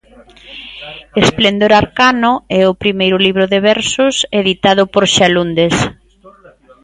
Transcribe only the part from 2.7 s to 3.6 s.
o primeiro libro de